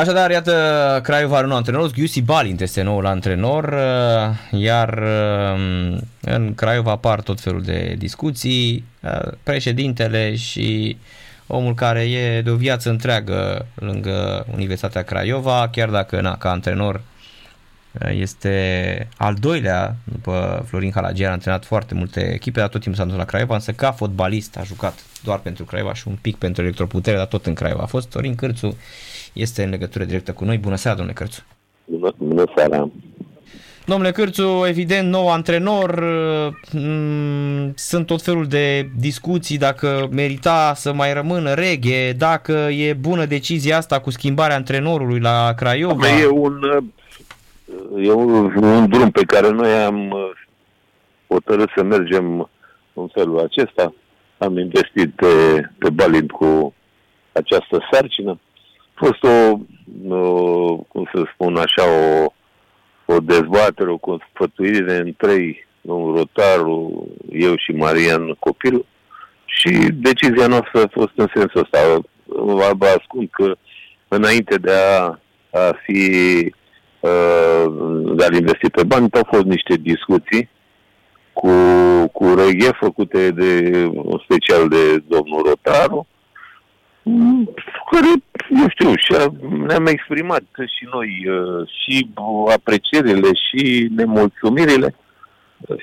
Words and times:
Așadar, 0.00 0.30
iată, 0.30 1.00
Craiova 1.02 1.36
are 1.36 1.46
un 1.46 1.52
antrenor, 1.52 1.92
Giusi 1.92 2.22
Balint 2.22 2.60
este 2.60 2.82
noul 2.82 3.06
antrenor, 3.06 3.64
uh, 3.64 4.60
iar 4.60 5.02
uh, 5.02 5.98
în 6.20 6.54
Craiova 6.54 6.90
apar 6.90 7.20
tot 7.20 7.40
felul 7.40 7.62
de 7.62 7.94
discuții, 7.98 8.84
uh, 9.02 9.32
președintele 9.42 10.36
și 10.36 10.96
omul 11.46 11.74
care 11.74 12.00
e 12.00 12.42
de 12.42 12.50
o 12.50 12.56
viață 12.56 12.90
întreagă 12.90 13.66
lângă 13.74 14.46
Universitatea 14.52 15.02
Craiova, 15.02 15.68
chiar 15.72 15.88
dacă 15.88 16.20
na, 16.20 16.36
ca 16.36 16.50
antrenor 16.50 17.00
este 18.10 19.08
al 19.16 19.34
doilea 19.34 19.96
după 20.04 20.64
Florin 20.68 20.92
Halagian, 20.94 21.28
a 21.30 21.32
antrenat 21.32 21.64
foarte 21.64 21.94
multe 21.94 22.32
echipe, 22.34 22.60
dar 22.60 22.68
tot 22.68 22.80
timpul 22.80 23.00
s-a 23.00 23.08
dus 23.08 23.16
la 23.16 23.24
Craiova, 23.24 23.54
însă 23.54 23.72
ca 23.72 23.92
fotbalist 23.92 24.56
a 24.56 24.62
jucat 24.62 24.98
doar 25.22 25.38
pentru 25.38 25.64
Craiova 25.64 25.94
și 25.94 26.08
un 26.08 26.18
pic 26.20 26.36
pentru 26.36 26.62
electroputere, 26.62 27.16
dar 27.16 27.26
tot 27.26 27.46
în 27.46 27.54
Craiova 27.54 27.82
a 27.82 27.86
fost. 27.86 28.08
Torin 28.08 28.34
Cârțu 28.34 28.76
este 29.32 29.62
în 29.62 29.70
legătură 29.70 30.04
directă 30.04 30.32
cu 30.32 30.44
noi. 30.44 30.58
Bună 30.58 30.76
seara, 30.76 30.96
domnule 30.96 31.18
Cârțu! 31.18 31.42
Bună, 31.84 32.14
bună 32.18 32.44
seara! 32.56 32.90
Domnule 33.90 34.10
Cârțu, 34.10 34.64
evident, 34.66 35.08
nou 35.08 35.30
antrenor, 35.30 36.04
mm, 36.72 37.72
sunt 37.74 38.06
tot 38.06 38.22
felul 38.22 38.46
de 38.46 38.88
discuții 38.98 39.58
dacă 39.58 40.08
merita 40.10 40.72
să 40.74 40.92
mai 40.92 41.12
rămână 41.12 41.54
reghe, 41.54 42.12
dacă 42.12 42.52
e 42.52 42.92
bună 42.92 43.24
decizia 43.24 43.76
asta 43.76 44.00
cu 44.00 44.10
schimbarea 44.10 44.56
antrenorului 44.56 45.20
la 45.20 45.54
Craiova. 45.56 46.08
E 46.08 46.26
un, 46.26 46.60
e 48.02 48.12
un, 48.12 48.54
un 48.62 48.88
drum 48.88 49.10
pe 49.10 49.24
care 49.24 49.50
noi 49.50 49.72
am 49.72 50.14
hotărât 51.28 51.68
să 51.76 51.82
mergem 51.82 52.50
în 52.92 53.08
felul 53.08 53.38
acesta. 53.38 53.94
Am 54.38 54.58
investit 54.58 55.14
pe, 55.14 55.26
pe 55.78 55.90
Balint 55.90 56.30
cu 56.30 56.74
această 57.32 57.88
sarcină 57.92 58.38
fost 59.00 59.22
o, 59.22 59.58
o 60.14 60.76
cum 60.76 61.08
să 61.14 61.22
spun 61.34 61.56
așa, 61.56 61.84
o, 61.90 62.32
o 63.12 63.20
dezbatere, 63.20 63.90
o 63.90 63.96
consfătuire 63.96 64.96
în 64.96 65.14
trei, 65.16 65.66
domnul 65.80 66.16
Rotaru, 66.16 67.08
eu 67.32 67.56
și 67.56 67.72
Marian 67.72 68.36
Copil, 68.38 68.84
și 69.44 69.70
decizia 69.92 70.46
noastră 70.46 70.82
a 70.82 70.88
fost 70.90 71.12
în 71.14 71.26
sensul 71.34 71.60
ăsta. 71.60 72.00
Vă 72.76 72.86
ascund 72.98 73.28
că 73.30 73.56
înainte 74.08 74.56
de 74.56 74.72
a, 74.72 75.18
a 75.50 75.78
fi 75.84 76.00
de 78.14 78.24
a 78.24 78.36
investi 78.36 78.70
pe 78.70 78.84
bani, 78.84 79.08
au 79.12 79.26
fost 79.32 79.44
niște 79.44 79.74
discuții 79.76 80.48
cu, 81.32 81.50
cu 82.12 82.34
reghe 82.34 82.70
făcute 82.80 83.30
de, 83.30 83.70
în 83.84 84.20
special 84.24 84.68
de 84.68 85.02
domnul 85.08 85.42
Rotaru, 85.46 86.06
care, 87.90 88.12
eu 88.50 88.68
știu, 88.68 88.94
și 88.96 89.30
ne-am 89.66 89.86
exprimat 89.86 90.42
și 90.78 90.88
noi 90.92 91.26
uh, 91.28 91.68
și 91.68 92.10
aprecierile 92.54 93.28
și 93.34 93.88
nemulțumirile. 93.96 94.94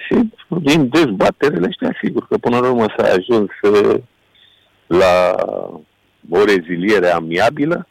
Și 0.05 0.29
din 0.61 0.89
dezbaterele 0.89 1.67
ăștia, 1.67 1.97
sigur 2.01 2.27
că 2.27 2.37
până 2.37 2.59
la 2.59 2.69
urmă 2.69 2.85
s-a 2.97 3.03
ajuns 3.03 3.49
uh, 3.61 4.01
la 4.87 5.35
o 6.29 6.43
reziliere 6.43 7.09
amiabilă. 7.09 7.87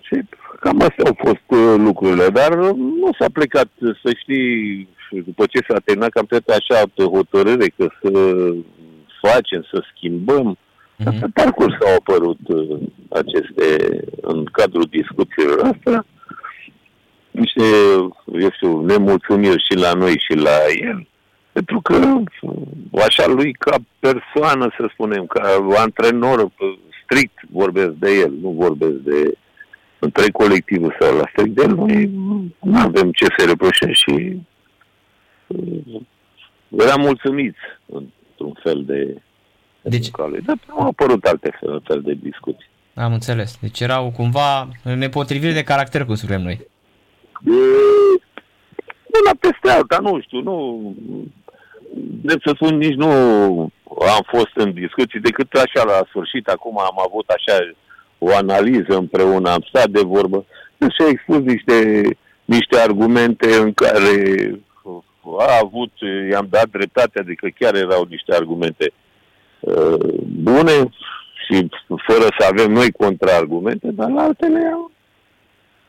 Și 0.00 0.22
cam 0.60 0.80
astea 0.80 1.04
au 1.06 1.16
fost 1.24 1.46
uh, 1.46 1.74
lucrurile, 1.76 2.28
dar 2.28 2.54
nu 2.76 3.10
s-a 3.18 3.26
plecat, 3.32 3.68
să 3.78 4.12
știi, 4.20 4.88
după 5.24 5.46
ce 5.46 5.58
s-a 5.68 5.80
terminat 5.84 6.10
cam 6.10 6.26
așa 6.50 6.80
hotărâre 7.02 7.66
că 7.76 7.88
să 8.02 8.10
facem, 9.20 9.66
să 9.72 9.84
schimbăm, 9.94 10.58
Mm-hmm. 10.98 11.20
Pe 11.20 11.26
parcurs 11.32 11.74
au 11.86 11.94
apărut 11.94 12.38
uh, 12.48 12.78
aceste, 13.08 13.98
în 14.20 14.44
cadrul 14.44 14.86
discuțiilor 14.90 15.60
astea, 15.60 16.04
niște, 17.30 17.62
eu 18.40 18.50
știu, 18.52 18.80
nemulțumiri 18.80 19.64
și 19.70 19.76
la 19.76 19.92
noi 19.92 20.22
și 20.28 20.36
la 20.36 20.56
el, 20.88 21.06
pentru 21.52 21.80
că 21.80 22.22
așa 23.06 23.26
lui 23.26 23.52
ca 23.52 23.76
persoană, 23.98 24.74
să 24.78 24.88
spunem, 24.92 25.26
ca 25.26 25.66
antrenor, 25.76 26.50
strict 27.02 27.38
vorbesc 27.50 27.90
de 27.90 28.10
el, 28.14 28.32
nu 28.40 28.50
vorbesc 28.50 28.92
de 28.92 29.32
întreg 29.98 30.32
colectivul 30.32 30.96
sau 31.00 31.16
la 31.16 31.28
strict 31.32 31.54
de 31.54 31.62
el, 31.62 31.74
noi 31.74 32.10
nu 32.60 32.78
avem 32.78 33.10
ce 33.10 33.26
să 33.36 33.46
reproșăm 33.46 33.92
și 33.92 34.40
uh, 35.46 36.00
eram 36.78 37.00
mulțumiți 37.00 37.58
într-un 37.86 38.52
fel 38.62 38.82
de 38.86 39.16
deci... 39.88 40.10
lui. 40.16 40.40
Dar 40.40 40.56
au 40.68 40.86
apărut 40.86 41.24
alte 41.24 41.56
fel, 41.60 41.82
fel 41.84 42.02
de 42.02 42.12
discuții. 42.22 42.68
Am 42.94 43.12
înțeles. 43.12 43.58
Deci 43.60 43.80
erau 43.80 44.10
cumva 44.10 44.68
nepotriviri 44.82 45.52
de 45.52 45.62
caracter, 45.62 46.04
cum 46.04 46.14
spunem 46.14 46.42
noi. 46.42 46.66
Una 49.20 49.32
peste 49.40 49.70
alta, 49.70 49.98
nu 49.98 50.20
știu, 50.20 50.40
nu... 50.40 50.94
Drept 52.22 52.42
să 52.46 52.52
spun, 52.54 52.76
nici 52.76 52.94
nu 52.94 53.10
am 54.00 54.24
fost 54.26 54.52
în 54.54 54.72
discuții 54.72 55.20
decât 55.20 55.52
așa 55.52 55.84
la 55.84 56.04
sfârșit. 56.08 56.48
Acum 56.48 56.78
am 56.78 56.98
avut 57.06 57.28
așa 57.28 57.58
o 58.18 58.34
analiză 58.34 58.96
împreună, 58.96 59.50
am 59.50 59.64
stat 59.68 59.88
de 59.88 60.00
vorbă 60.00 60.44
și 60.78 61.02
a 61.02 61.08
expus 61.08 61.38
niște, 61.38 62.02
niște 62.44 62.78
argumente 62.78 63.54
în 63.54 63.72
care 63.72 64.50
a 65.38 65.58
avut, 65.62 65.92
i-am 66.30 66.46
dat 66.50 66.68
dreptate, 66.68 67.18
adică 67.18 67.48
chiar 67.58 67.74
erau 67.74 68.06
niște 68.08 68.34
argumente 68.34 68.92
bune 70.26 70.88
și 71.46 71.68
fără 72.06 72.26
să 72.38 72.46
avem 72.50 72.72
noi 72.72 72.90
contraargumente, 72.92 73.90
dar 73.90 74.10
la 74.10 74.22
altele 74.22 74.70
am, 74.72 74.92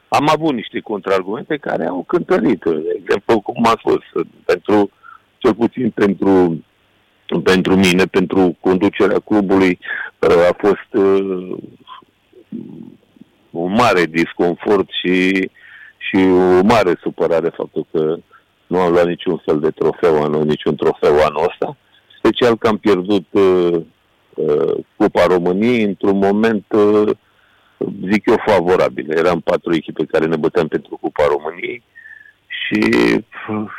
am 0.07 0.29
avut 0.29 0.53
niște 0.53 0.79
contraargumente 0.79 1.57
care 1.57 1.85
au 1.85 2.03
cântărit. 2.07 2.63
De 2.63 2.97
exemplu, 3.03 3.39
cum 3.39 3.65
a 3.65 3.79
fost, 3.81 4.27
pentru, 4.45 4.89
cel 5.37 5.53
puțin 5.53 5.89
pentru, 5.89 6.63
pentru 7.43 7.75
mine, 7.75 8.05
pentru 8.05 8.57
conducerea 8.59 9.19
clubului, 9.19 9.79
a 10.19 10.55
fost 10.57 11.03
uh, 11.03 11.57
un 13.49 13.71
mare 13.71 14.05
disconfort 14.05 14.89
și, 14.89 15.49
și 15.97 16.15
o 16.15 16.61
mare 16.61 16.97
supărare 17.01 17.49
faptul 17.49 17.85
că 17.91 18.17
nu 18.67 18.79
am 18.79 18.91
luat 18.91 19.05
niciun 19.05 19.41
fel 19.45 19.59
de 19.59 19.69
trofeu 19.69 20.23
anul, 20.23 20.45
niciun 20.45 20.75
trofeu 20.75 21.13
anul 21.13 21.45
ăsta 21.49 21.77
special 22.29 22.57
că 22.57 22.67
am 22.67 22.77
pierdut 22.77 23.25
uh, 23.31 23.81
uh, 24.33 24.75
Cupa 24.95 25.25
României 25.25 25.83
într-un 25.83 26.17
moment, 26.17 26.65
uh, 26.69 27.09
zic 28.11 28.25
eu, 28.25 28.43
favorabil. 28.45 29.17
Eram 29.17 29.39
patru 29.39 29.75
echipe 29.75 30.05
care 30.05 30.25
ne 30.25 30.35
băteam 30.35 30.67
pentru 30.67 30.97
Cupa 31.01 31.23
României 31.27 31.83
și 32.47 32.81
uh, 33.49 33.71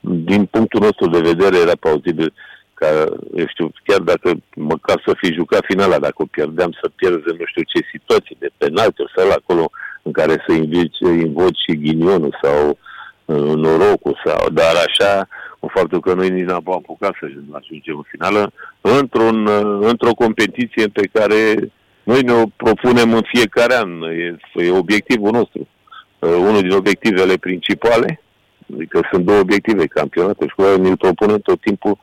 din 0.00 0.44
punctul 0.44 0.80
nostru 0.80 1.08
de 1.08 1.20
vedere 1.20 1.56
era 1.58 1.76
plauzibil 1.80 2.32
ca, 2.74 2.86
eu 3.34 3.46
știu, 3.46 3.70
chiar 3.84 4.00
dacă 4.00 4.32
măcar 4.54 5.02
să 5.06 5.14
fi 5.16 5.32
jucat 5.32 5.64
finala, 5.64 5.98
dacă 5.98 6.14
o 6.16 6.24
pierdeam, 6.30 6.72
să 6.80 6.90
pierzi 6.96 7.36
nu 7.38 7.44
știu 7.44 7.62
ce 7.62 7.88
situații 7.92 8.36
de 8.38 8.48
penalti 8.56 9.02
sau 9.16 9.30
acolo 9.30 9.70
în 10.02 10.12
care 10.12 10.44
să 10.46 10.52
invoci, 10.52 10.98
invoci 10.98 11.62
și 11.66 11.78
ghinionul 11.78 12.38
sau 12.42 12.78
uh, 13.24 13.54
norocul 13.64 14.20
sau, 14.24 14.50
dar 14.50 14.74
așa 14.86 15.28
cu 15.58 15.68
faptul 15.74 16.00
că 16.00 16.14
noi 16.14 16.30
nici 16.30 16.44
n-am 16.44 16.62
apucat 16.66 17.14
să 17.20 17.28
ajungem 17.52 17.96
în 17.96 18.02
finală, 18.10 18.52
într-un, 18.80 19.48
într-o 19.80 20.12
competiție 20.12 20.86
pe 20.86 21.08
care 21.12 21.70
noi 22.02 22.22
ne 22.22 22.32
o 22.32 22.44
propunem 22.56 23.12
în 23.12 23.22
fiecare 23.32 23.74
an. 23.74 24.02
E, 24.02 24.36
e 24.52 24.70
obiectivul 24.70 25.30
nostru. 25.30 25.68
Uh, 26.18 26.30
unul 26.30 26.60
din 26.60 26.70
obiectivele 26.70 27.36
principale, 27.36 28.20
adică 28.74 29.00
sunt 29.10 29.24
două 29.24 29.38
obiective, 29.38 29.86
campionatul 29.86 30.48
și 30.48 30.54
cu 30.54 30.62
ne 30.62 30.88
îl 30.88 30.96
propunem 30.96 31.38
tot 31.38 31.60
timpul 31.60 31.98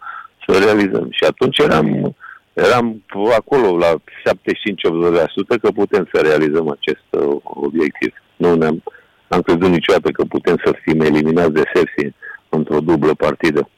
să 0.48 0.58
realizăm. 0.64 1.08
Și 1.12 1.24
atunci 1.24 1.58
eram, 1.58 2.16
eram 2.54 3.04
acolo 3.38 3.78
la 3.78 3.94
75-80% 3.94 5.60
că 5.62 5.72
putem 5.72 6.10
să 6.14 6.22
realizăm 6.22 6.70
acest 6.70 7.06
uh, 7.10 7.36
obiectiv. 7.44 8.14
Nu 8.36 8.56
ne-am 8.56 8.84
am 9.28 9.42
crezut 9.42 9.68
niciodată 9.68 10.12
că 10.12 10.24
putem 10.24 10.56
să 10.66 10.74
fim 10.82 11.02
eliminați 11.02 11.52
de 11.52 11.64
sesie 11.74 12.14
într-o 12.56 12.80
dublă 12.80 13.14
partidă. 13.14 13.70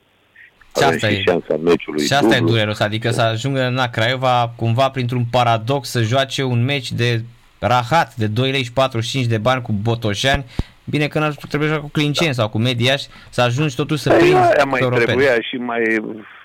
Și 0.78 0.84
asta, 0.84 1.08
și, 1.08 1.14
e, 1.14 1.22
șansa 1.22 1.58
meciului 1.64 2.06
și 2.06 2.14
asta 2.14 2.28
dublu. 2.28 2.48
e 2.48 2.52
dureros, 2.52 2.80
adică 2.80 3.12
să 3.12 3.22
ajungă 3.22 3.72
la 3.76 3.90
Craiova 3.90 4.54
cumva 4.56 4.90
printr-un 4.90 5.26
paradox 5.32 5.90
să 5.90 6.02
joace 6.02 6.44
un 6.44 6.64
meci 6.64 6.92
de 6.92 7.22
rahat 7.60 8.16
de 8.16 8.28
2 8.28 8.52
lei 8.52 8.64
și 8.64 8.72
45 8.72 9.26
de 9.26 9.38
bani 9.38 9.62
cu 9.62 9.72
Botoșani 9.72 10.46
Bine 10.90 11.08
că 11.08 11.20
n 11.20 11.34
trebuie 11.48 11.70
să 11.70 11.80
cu 11.80 11.90
Clinceni 11.90 12.28
da. 12.28 12.34
sau 12.34 12.50
cu 12.50 12.58
Mediaș 12.58 13.04
să 13.30 13.42
ajungi 13.42 13.76
totuși 13.76 14.02
să 14.02 14.10
păi, 14.10 14.18
prinzi 14.18 14.36
Aia 14.36 14.64
mai 14.66 14.80
europene. 14.82 15.06
trebuia 15.06 15.42
și 15.42 15.56
mai... 15.56 15.82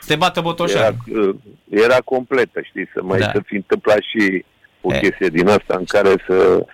Să 0.01 0.07
te 0.07 0.17
bată 0.17 0.41
Botoșani. 0.41 0.97
Era, 1.13 1.85
era 1.85 1.99
completă, 2.05 2.61
știi, 2.63 2.89
să 2.95 3.03
mai 3.03 3.19
da. 3.19 3.31
să 3.35 3.41
fi 3.45 3.55
întâmplat 3.55 3.99
și 4.01 4.45
o 4.81 4.95
e. 4.95 4.99
chestie 4.99 5.29
din 5.29 5.49
asta 5.49 5.75
în 5.79 5.85
care 5.85 6.15
să, 6.27 6.67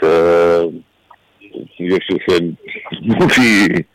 să 0.00 0.10
eu 1.76 1.98
știu, 1.98 2.16
să 2.26 2.42
nu 3.00 3.28
fi 3.28 3.86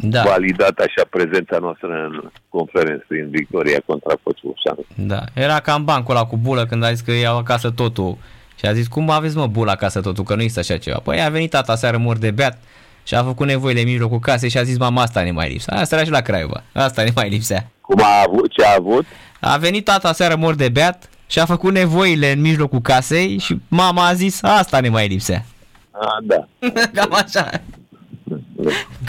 da. 0.00 0.22
validat 0.22 0.78
așa 0.78 1.06
prezența 1.10 1.58
noastră 1.58 1.88
în 1.88 2.30
conferență 2.48 3.04
prin 3.08 3.28
victoria 3.30 3.78
contra 3.86 4.14
Fățușanu. 4.22 4.84
Da, 4.94 5.24
era 5.34 5.60
cam 5.60 5.84
bancul 5.84 6.14
ăla 6.14 6.26
cu 6.26 6.36
bulă 6.36 6.66
când 6.66 6.84
a 6.84 6.92
zis 6.92 7.00
că 7.00 7.12
iau 7.12 7.36
acasă 7.36 7.70
totul 7.70 8.16
Și 8.58 8.66
a 8.66 8.72
zis, 8.72 8.86
cum 8.86 9.10
aveți 9.10 9.36
mă 9.36 9.46
bula 9.46 9.72
acasă 9.72 10.00
totul, 10.00 10.24
că 10.24 10.34
nu 10.34 10.42
există 10.42 10.60
așa 10.60 10.80
ceva. 10.80 10.98
Păi 10.98 11.22
a 11.22 11.28
venit 11.28 11.50
tata 11.50 11.74
seară 11.74 11.98
mor 11.98 12.16
de 12.16 12.30
beat 12.30 12.58
și 13.02 13.14
a 13.14 13.22
făcut 13.22 13.46
nevoile 13.46 13.80
în 13.80 13.86
mijlocul 13.86 14.18
casei 14.18 14.48
și 14.48 14.58
a 14.58 14.62
zis, 14.62 14.78
mama, 14.78 15.02
asta 15.02 15.22
ne 15.22 15.30
mai 15.30 15.48
lipsea. 15.48 15.76
Asta 15.76 15.94
era 15.94 16.04
și 16.04 16.10
la 16.10 16.20
Craiova, 16.20 16.62
asta 16.72 17.02
ne 17.02 17.10
mai 17.14 17.28
lipsea. 17.28 17.70
Cum 17.80 18.02
a 18.02 18.24
avut, 18.26 18.50
ce 18.50 18.64
a 18.64 18.74
avut? 18.78 19.04
A 19.40 19.56
venit 19.56 19.84
tata 19.84 20.12
seară 20.12 20.36
mor 20.36 20.54
de 20.54 20.68
beat 20.68 21.08
și 21.26 21.38
a 21.38 21.44
făcut 21.44 21.72
nevoile 21.72 22.32
în 22.32 22.40
mijlocul 22.40 22.80
casei 22.80 23.38
și 23.38 23.60
mama 23.68 24.06
a 24.06 24.12
zis, 24.12 24.42
asta 24.42 24.80
ne 24.80 24.88
mai 24.88 25.08
lipsea. 25.08 25.44
A, 25.90 26.18
da. 26.22 26.46
Cam 26.94 27.12
așa. 27.12 27.50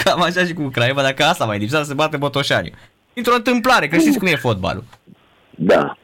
Cam 0.04 0.22
așa 0.22 0.46
și 0.46 0.54
cu 0.54 0.68
Craiova, 0.68 1.02
dacă 1.02 1.24
asta 1.24 1.46
mai 1.46 1.58
lipsea, 1.58 1.84
se 1.84 1.94
bate 1.94 2.18
Botoșaniu. 2.18 2.72
Dintr-o 3.14 3.36
întâmplare, 3.36 3.88
că 3.88 3.98
știți 3.98 4.18
cum 4.18 4.28
e 4.28 4.36
fotbalul. 4.36 4.84
Da. 5.50 5.98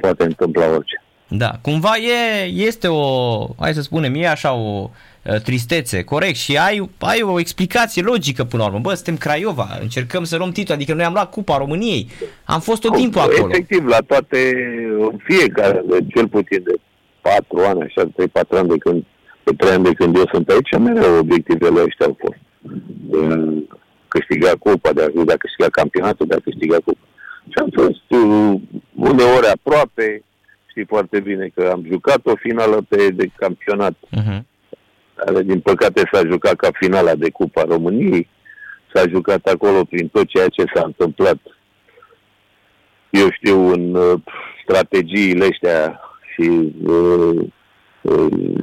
Poate 0.00 0.24
întâmpla 0.24 0.66
orice. 0.66 1.04
Da, 1.28 1.50
cumva 1.62 1.92
e, 1.96 2.44
este 2.44 2.88
o, 2.88 3.46
hai 3.58 3.74
să 3.74 3.82
spunem, 3.82 4.14
e 4.14 4.28
așa 4.28 4.52
o 4.52 4.90
uh, 5.22 5.40
tristețe, 5.40 6.02
corect, 6.02 6.36
și 6.36 6.56
ai, 6.56 6.90
ai 6.98 7.22
o 7.22 7.38
explicație 7.38 8.02
logică 8.02 8.44
până 8.44 8.62
la 8.62 8.68
urmă. 8.68 8.80
Bă, 8.80 8.94
suntem 8.94 9.16
Craiova, 9.16 9.68
încercăm 9.80 10.24
să 10.24 10.36
luăm 10.36 10.50
titlul, 10.50 10.76
adică 10.76 10.94
noi 10.94 11.04
am 11.04 11.12
luat 11.12 11.30
Cupa 11.30 11.56
României, 11.56 12.08
am 12.44 12.60
fost 12.60 12.80
tot 12.80 12.96
timpul 12.96 13.20
acolo. 13.20 13.48
Efectiv, 13.50 13.86
la 13.86 13.98
toate, 13.98 14.52
în 14.98 15.18
fiecare, 15.24 15.82
de 15.88 15.98
cel 16.14 16.28
puțin 16.28 16.62
de 16.62 16.74
4 17.20 17.58
ani, 17.58 17.82
așa, 17.82 18.02
3-4 18.04 18.58
ani 18.58 18.68
de 18.68 18.78
când, 18.78 19.04
de 19.44 19.52
3 19.56 19.72
ani 19.72 19.84
de 19.84 19.92
când 19.92 20.16
eu 20.16 20.28
sunt 20.32 20.48
aici, 20.48 20.78
mereu 20.78 21.18
obiectivele 21.18 21.82
ăștia 21.82 22.06
au 22.06 22.16
fost. 22.18 22.38
De 23.10 23.18
a 23.18 23.36
câștiga 24.08 24.52
Cupa, 24.58 24.92
de 24.92 25.02
a, 25.02 25.24
de 25.24 25.32
a 25.32 25.36
câștiga 25.36 25.68
campionatul, 25.68 26.26
de 26.26 26.34
a 26.34 26.44
câștiga 26.44 26.76
Cupa. 26.84 27.06
Și 27.48 27.58
am 27.62 27.70
fost 27.72 28.06
uh, 28.08 28.60
uneori 28.94 29.46
aproape, 29.46 30.22
știi 30.66 30.84
foarte 30.84 31.20
bine 31.20 31.50
că 31.54 31.70
am 31.72 31.84
jucat 31.90 32.20
o 32.26 32.34
finală 32.36 32.84
pe 32.88 33.08
de 33.10 33.26
campionat. 33.36 33.94
Uh-huh. 33.94 34.40
Dar, 35.14 35.42
din 35.42 35.60
păcate 35.60 36.02
s-a 36.12 36.22
jucat 36.30 36.54
ca 36.54 36.68
finala 36.72 37.14
de 37.14 37.30
Cupa 37.30 37.62
României. 37.62 38.28
S-a 38.94 39.08
jucat 39.08 39.46
acolo 39.46 39.84
prin 39.84 40.08
tot 40.08 40.26
ceea 40.26 40.48
ce 40.48 40.64
s-a 40.74 40.82
întâmplat. 40.84 41.38
Eu 43.10 43.30
știu, 43.30 43.72
în 43.72 43.94
uh, 43.94 44.20
strategiile 44.62 45.48
astea 45.52 46.00
și 46.34 46.72
uh, 46.82 47.46
uh, 48.02 48.54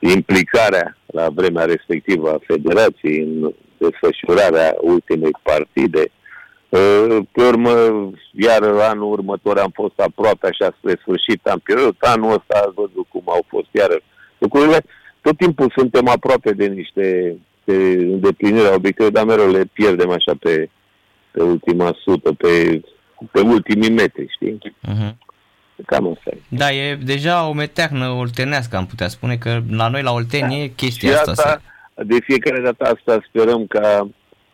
implicarea 0.00 0.96
la 1.18 1.26
vremea 1.38 1.64
respectivă 1.64 2.30
a 2.30 2.44
Federației 2.46 3.18
în 3.20 3.52
desfășurarea 3.78 4.74
ultimei 4.80 5.34
partide. 5.42 6.04
Uh, 6.68 7.18
pe 7.32 7.42
urmă, 7.50 7.72
iar 8.46 8.62
anul 8.62 9.12
următor 9.12 9.58
am 9.58 9.72
fost 9.74 9.98
aproape 9.98 10.46
așa 10.46 10.76
spre 10.78 10.94
sfârșit, 11.00 11.46
am 11.46 11.60
pierdut. 11.64 11.96
Anul 12.00 12.32
ăsta 12.38 12.54
ați 12.64 12.74
văzut 12.74 13.06
cum 13.08 13.22
au 13.24 13.42
fost 13.48 13.68
iar 13.70 14.02
lucrurile. 14.38 14.78
Tot 15.20 15.36
timpul 15.36 15.72
suntem 15.76 16.08
aproape 16.08 16.50
de 16.52 16.66
niște 16.66 17.36
de 17.64 17.76
îndeplinirea 18.14 18.74
obiectivelor, 18.74 19.12
dar 19.12 19.24
mereu 19.24 19.50
le 19.50 19.64
pierdem 19.72 20.10
așa 20.10 20.32
pe, 20.40 20.68
pe 21.30 21.42
ultima 21.42 21.96
sută, 22.04 22.32
pe, 22.32 22.80
pe 23.32 23.40
ultimii 23.40 23.90
metri, 23.90 24.34
știi? 24.34 24.58
Uh-huh. 24.62 25.12
Cam 25.86 26.06
asta 26.16 26.30
e. 26.30 26.38
Da, 26.48 26.72
e 26.72 26.94
deja 27.04 27.48
o 27.48 27.52
meteahnă 27.52 28.08
oltenească, 28.08 28.76
am 28.76 28.86
putea 28.86 29.08
spune 29.08 29.36
că 29.36 29.60
la 29.70 29.88
noi 29.88 30.02
la 30.02 30.12
Olteni 30.12 30.48
Da. 30.48 30.54
e 30.56 30.66
chestia 30.66 31.08
Și 31.10 31.14
asta. 31.16 31.30
asta, 31.30 31.62
de 32.04 32.16
fiecare 32.24 32.60
dată 32.60 32.84
asta 32.84 33.20
sperăm 33.28 33.66
ca 33.66 34.08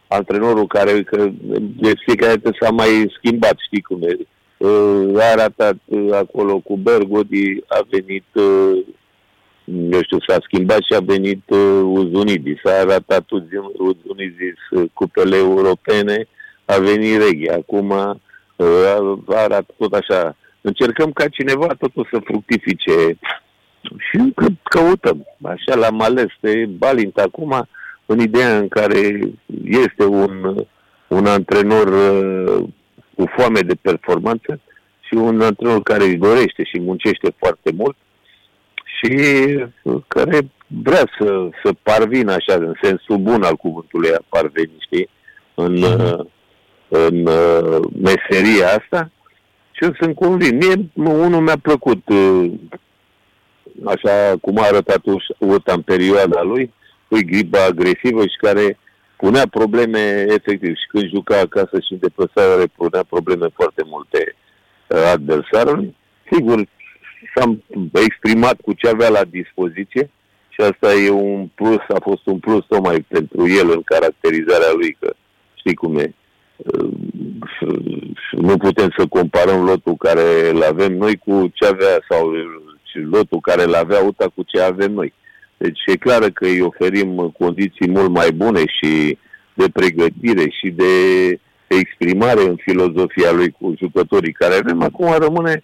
antrenorul 0.08 0.66
care 0.66 1.02
că 1.02 1.28
de 1.76 1.92
fiecare 2.06 2.34
dată 2.36 2.56
s-a 2.60 2.70
mai 2.70 3.12
schimbat, 3.16 3.54
știi 3.66 3.80
cum 3.82 4.02
e. 4.02 4.16
Uh, 4.56 5.20
A 5.20 5.30
arătat 5.30 5.74
uh, 5.84 6.08
acolo 6.12 6.58
cu 6.58 6.76
Bergodi, 6.76 7.56
a 7.66 7.80
venit, 7.90 8.24
uh, 8.32 8.84
eu 9.92 10.02
știu, 10.02 10.18
s-a 10.26 10.36
schimbat 10.42 10.78
și 10.82 10.94
a 10.94 11.00
venit 11.00 11.42
uh, 11.48 11.80
Uzunidis, 11.84 12.64
a 12.64 12.70
arătat 12.70 13.24
Uzun- 13.30 13.72
Uzunidis 13.78 14.58
uh, 14.70 14.84
cupele 14.92 15.36
europene, 15.36 16.28
a 16.64 16.78
venit 16.78 17.16
Reghi, 17.22 17.48
acum 17.48 17.90
uh, 18.56 19.12
arată 19.26 19.74
tot 19.78 19.92
așa. 19.94 20.36
Încercăm 20.62 21.10
ca 21.12 21.28
cineva 21.28 21.66
totul 21.66 22.08
să 22.12 22.20
fructifice 22.24 23.18
și 23.82 24.16
încă 24.16 24.46
căutăm. 24.62 25.26
Așa 25.42 25.74
l-am 25.78 26.00
ales 26.00 26.26
pe 26.40 26.66
Balint 26.66 27.16
acum 27.16 27.68
în 28.06 28.18
ideea 28.20 28.58
în 28.58 28.68
care 28.68 29.18
este 29.64 30.04
un, 30.04 30.64
un 31.08 31.26
antrenor 31.26 31.86
uh, 31.86 32.68
cu 33.14 33.24
foame 33.36 33.60
de 33.60 33.74
performanță 33.80 34.60
și 35.00 35.14
un 35.14 35.40
antrenor 35.40 35.82
care 35.82 36.04
își 36.04 36.16
dorește 36.16 36.64
și 36.64 36.80
muncește 36.80 37.34
foarte 37.38 37.70
mult 37.76 37.96
și 38.84 39.12
uh, 39.82 40.02
care 40.08 40.38
vrea 40.66 41.04
să, 41.18 41.48
să 41.64 41.72
parvină 41.82 42.32
așa, 42.32 42.54
în 42.54 42.74
sensul 42.82 43.16
bun 43.18 43.42
al 43.42 43.56
cuvântului 43.56 44.12
a 44.12 44.22
parveni, 44.28 44.72
știi, 44.80 45.08
în, 45.54 45.72
Mhm. 45.72 46.02
uh, 46.18 46.26
în 46.88 47.26
uh, 47.26 47.80
meseria 48.02 48.66
asta 48.66 49.10
și 49.82 49.88
eu 49.88 49.94
sunt 50.00 50.14
convins. 50.14 50.66
Mie 50.66 50.90
unul 50.94 51.40
mi-a 51.40 51.58
plăcut 51.62 52.08
uh, 52.08 52.52
așa 53.84 54.34
cum 54.40 54.58
a 54.58 54.66
arătat 54.66 55.00
Uta 55.38 55.72
în 55.72 55.82
perioada 55.82 56.42
lui, 56.42 56.72
cu 57.08 57.18
gripa 57.26 57.64
agresivă 57.64 58.22
și 58.22 58.36
care 58.40 58.78
punea 59.16 59.46
probleme 59.50 60.24
efectiv 60.28 60.74
și 60.74 60.86
când 60.88 61.08
juca 61.08 61.38
acasă 61.38 61.80
și 61.80 61.92
în 61.92 61.98
deplasare 62.00 62.66
punea 62.76 63.02
probleme 63.08 63.46
foarte 63.54 63.82
multe 63.86 64.36
uh, 64.86 65.10
adversarului. 65.12 65.96
Sigur, 66.30 66.68
s-am 67.34 67.62
exprimat 67.92 68.60
cu 68.60 68.72
ce 68.72 68.88
avea 68.88 69.08
la 69.08 69.24
dispoziție 69.24 70.10
și 70.48 70.60
asta 70.60 70.94
e 70.94 71.10
un 71.10 71.48
plus, 71.54 71.82
a 71.88 71.98
fost 72.02 72.26
un 72.26 72.38
plus 72.38 72.64
tocmai 72.68 73.04
pentru 73.08 73.48
el 73.48 73.70
în 73.70 73.82
caracterizarea 73.82 74.72
lui, 74.74 74.96
că 75.00 75.14
știi 75.54 75.74
cum 75.74 75.98
e. 75.98 76.14
Uh, 76.56 76.90
Nu 78.30 78.56
putem 78.56 78.94
să 78.96 79.06
comparăm 79.06 79.64
lotul 79.64 79.96
care 79.96 80.48
îl 80.50 80.62
avem 80.62 80.96
noi 80.96 81.16
cu 81.16 81.50
ce 81.52 81.66
avea 81.66 82.04
sau 82.08 82.32
lotul 83.10 83.40
care 83.40 83.62
îl 83.62 83.74
avea 83.74 84.00
UTA 84.00 84.26
cu 84.34 84.42
ce 84.42 84.60
avem 84.60 84.92
noi. 84.92 85.12
Deci 85.56 85.80
e 85.86 85.96
clar 85.96 86.30
că 86.30 86.44
îi 86.44 86.60
oferim 86.60 87.34
condiții 87.38 87.88
mult 87.88 88.10
mai 88.10 88.32
bune 88.32 88.62
și 88.66 89.18
de 89.54 89.68
pregătire 89.72 90.48
și 90.50 90.70
de 90.70 90.92
exprimare 91.66 92.42
în 92.42 92.56
filozofia 92.56 93.32
lui 93.32 93.50
cu 93.50 93.74
jucătorii 93.78 94.32
care 94.32 94.54
avem. 94.54 94.82
Acum 94.82 95.14
rămâne 95.18 95.62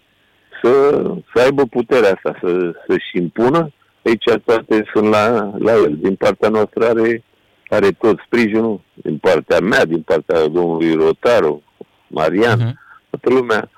să, 0.61 1.03
să 1.33 1.41
aibă 1.41 1.63
puterea 1.65 2.11
asta, 2.13 2.39
să, 2.41 2.71
să-și 2.87 3.17
impună. 3.17 3.71
Aici 4.05 4.41
toate 4.45 4.83
sunt 4.93 5.07
la, 5.07 5.53
la 5.57 5.71
el. 5.71 5.97
Din 6.01 6.15
partea 6.15 6.49
noastră 6.49 6.87
are, 6.87 7.23
are 7.69 7.91
tot 7.91 8.19
sprijinul, 8.25 8.81
din 8.93 9.17
partea 9.17 9.59
mea, 9.59 9.85
din 9.85 10.01
partea 10.01 10.47
domnului 10.47 10.93
Rotaru, 10.93 11.63
Marian, 12.07 12.59
Mhm. 12.59 12.79
toată 13.09 13.39
lumea 13.39 13.69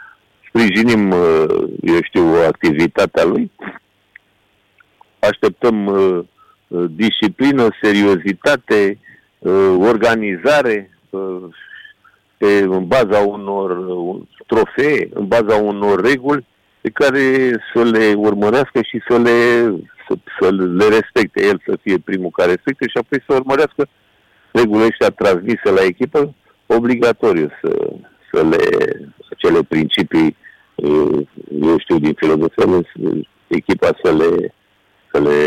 sprijinim, 0.48 1.12
uh, 1.12 1.46
eu 1.82 2.02
știu, 2.02 2.26
activitatea 2.48 3.24
lui. 3.24 3.52
Așteptăm 5.20 5.86
uh, 5.86 6.20
uh, 6.68 6.86
disciplină, 6.96 7.68
seriozitate, 7.82 8.98
uh, 9.40 9.76
organizare, 9.80 10.90
uh, 11.10 11.42
pe, 12.38 12.60
în 12.60 12.88
baza 12.88 13.20
unor 13.20 13.78
uh, 13.78 14.22
trofee, 14.48 15.10
în 15.14 15.28
baza 15.28 15.56
unor 15.56 16.02
reguli 16.02 16.46
pe 16.82 16.90
care 16.90 17.22
să 17.74 17.84
le 17.84 18.14
urmărească 18.18 18.82
și 18.82 19.02
să 19.10 19.18
le, 19.18 19.66
să, 20.12 20.18
să 20.40 20.52
le 20.52 20.88
respecte. 20.88 21.46
El 21.46 21.62
să 21.66 21.78
fie 21.82 21.98
primul 21.98 22.30
care 22.30 22.50
respecte 22.52 22.86
și 22.88 22.98
apoi 22.98 23.24
să 23.28 23.34
urmărească 23.36 23.88
regulile 24.52 24.86
ăștia 24.86 25.10
transmise 25.10 25.70
la 25.72 25.84
echipă, 25.84 26.34
obligatoriu 26.66 27.50
să, 27.62 27.90
să 28.34 28.42
le, 28.50 28.58
acele 29.32 29.60
principii, 29.68 30.36
uh, 30.76 31.20
eu 31.62 31.78
știu, 31.80 32.00
din 32.00 32.14
filozofie, 32.14 32.92
echipa 33.48 33.90
să 34.04 34.12
le, 34.14 34.54
să 35.12 35.22
le 35.22 35.38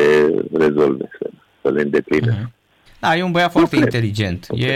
rezolve, 0.52 1.11
să, 1.18 1.30
să 1.62 1.71
le 1.71 1.80
îndepline. 1.80 2.30
Mhm. 2.40 2.52
Da, 3.00 3.16
e 3.16 3.23
un 3.23 3.30
băiat 3.30 3.50
foarte 3.50 3.76
cred. 3.76 3.83
inteligent. 3.92 4.47
E, 4.50 4.66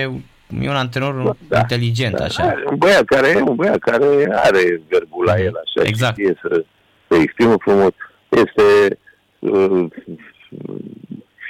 e 0.61 0.69
un 0.69 0.77
antrenor 0.77 1.37
Da, 1.49 1.59
inteligent, 1.59 2.15
Da, 2.17 2.25
așa. 2.25 2.43
are 2.43 2.65
Un 2.71 2.77
băiat 2.77 3.05
care, 3.05 3.43
un 3.49 3.55
băiat 3.55 3.79
care 3.79 4.07
are 4.33 4.81
verbul 4.89 5.25
la 5.25 5.41
el, 5.41 5.53
așa, 5.65 5.89
Exact. 5.89 6.17
și 6.17 6.23
știe 6.23 6.39
să 6.43 6.65
se 7.09 7.21
exprimă 7.23 7.55
frumos. 7.59 7.91
Este 8.29 8.99
uh, 9.39 9.87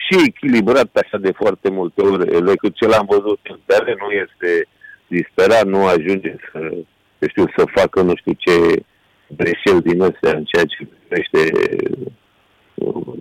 și 0.07 0.19
echilibrat 0.27 0.97
așa 0.97 1.19
de 1.19 1.33
foarte 1.33 1.71
multe 1.71 2.01
ori, 2.03 2.45
decât 2.45 2.75
ce 2.75 2.87
l-am 2.87 3.07
văzut 3.09 3.39
în 3.51 3.59
teren, 3.67 3.97
nu 3.99 4.11
este 4.11 4.69
disperat, 5.07 5.65
nu 5.67 5.87
ajunge 5.87 6.35
să, 6.53 6.59
eu 7.19 7.29
știu, 7.29 7.45
să 7.57 7.65
facă 7.75 8.03
nu 8.03 8.17
știu 8.17 8.33
ce 8.33 8.83
greșeli 9.37 9.83
din 9.83 10.03
astea 10.03 10.37
în 10.37 10.45
ceea 10.45 10.65
ce 10.65 10.89
privește 11.09 11.53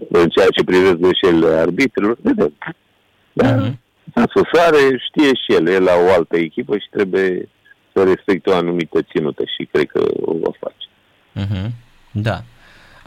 în 0.09 0.29
ceea 0.29 0.47
ce 0.55 0.63
privește 0.63 0.95
greșelile 0.99 1.47
arbitrilor. 1.47 2.17
Vedem. 2.21 2.53
Da, 3.33 3.55
Mhm. 3.55 3.79
în 4.13 4.25
susare 4.35 4.77
știe 5.07 5.27
și 5.33 5.53
el, 5.53 5.67
e 5.67 5.77
la 5.79 5.93
o 6.07 6.11
altă 6.13 6.37
echipă 6.37 6.77
și 6.77 6.87
trebuie 6.91 7.49
să 7.93 8.03
respecte 8.03 8.49
o 8.49 8.55
anumită 8.55 9.01
ținută 9.01 9.43
și 9.57 9.67
cred 9.71 9.85
că 9.87 10.05
o 10.21 10.33
va 10.37 10.51
face. 10.59 10.87
Mhm. 11.31 11.71
Da. 12.11 12.43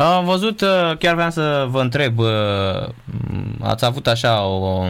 Am 0.01 0.25
văzut, 0.25 0.59
chiar 0.99 1.15
vreau 1.15 1.31
să 1.31 1.67
vă 1.71 1.81
întreb, 1.81 2.19
ați 3.61 3.85
avut 3.85 4.07
așa 4.07 4.45
o... 4.45 4.85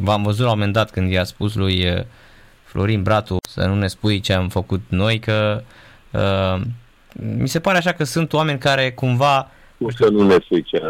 V-am 0.00 0.22
văzut 0.22 0.44
la 0.44 0.50
un 0.50 0.56
moment 0.58 0.72
dat 0.72 0.90
când 0.90 1.10
i-a 1.10 1.24
spus 1.24 1.54
lui 1.54 2.06
Florin 2.64 3.02
Bratu 3.02 3.36
să 3.48 3.66
nu 3.66 3.74
ne 3.74 3.86
spui 3.86 4.20
ce 4.20 4.32
am 4.32 4.48
făcut 4.48 4.80
noi, 4.88 5.18
că 5.18 5.62
mi 7.12 7.48
se 7.48 7.60
pare 7.60 7.76
așa 7.76 7.92
că 7.92 8.04
sunt 8.04 8.32
oameni 8.32 8.58
care 8.58 8.92
cumva... 8.92 9.50
Cum 9.78 9.90
să 9.90 10.08
nu 10.10 10.26
ne 10.26 10.36
spui 10.44 10.62
ce... 10.62 10.82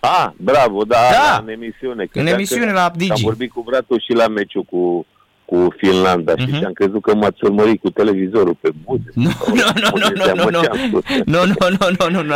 Ah, 0.00 0.28
bravo, 0.36 0.82
da, 0.84 0.96
da. 1.10 1.38
în 1.42 1.48
emisiune. 1.48 2.04
Că 2.04 2.20
în 2.20 2.26
emisiune 2.26 2.72
la 2.72 2.90
Digi. 2.96 3.12
Am 3.12 3.20
vorbit 3.22 3.52
cu 3.52 3.62
Bratu 3.62 3.98
și 3.98 4.12
la 4.12 4.28
meciul 4.28 4.62
cu 4.62 5.06
cu 5.50 5.68
Finlanda 5.76 6.32
uh-huh. 6.34 6.58
și 6.58 6.64
am 6.64 6.72
crezut 6.72 7.02
că 7.02 7.14
m-ați 7.14 7.44
urmărit 7.44 7.80
cu 7.80 7.90
televizorul 7.90 8.56
pe 8.60 8.70
buze. 8.84 9.10
Nu, 9.14 9.30
nu, 9.46 9.66
nu, 9.82 9.90
nu, 10.14 10.32
nu, 10.34 10.48
nu, 10.50 10.60
nu, 11.24 11.44
nu, 11.44 11.66
nu, 11.70 11.86
nu, 11.98 12.08
nu, 12.10 12.22
nu, 12.22 12.34